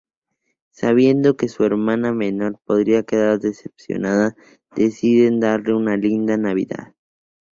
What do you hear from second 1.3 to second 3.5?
que su hermana menor podría quedar